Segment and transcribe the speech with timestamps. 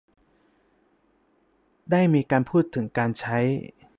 [1.91, 3.37] ได้มีการพูดถึงการใช้